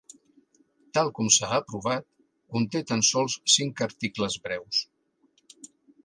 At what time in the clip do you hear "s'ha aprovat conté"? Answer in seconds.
1.33-2.81